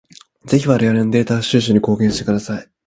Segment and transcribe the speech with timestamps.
[0.45, 2.71] ぜひ我々のデータ収集に貢献してください。